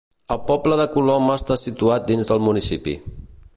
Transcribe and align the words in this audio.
El 0.35 0.39
poble 0.45 0.77
de 0.79 0.87
Coloma 0.95 1.35
està 1.41 1.59
situat 1.65 2.09
dins 2.13 2.31
del 2.33 2.43
municipi. 2.49 2.99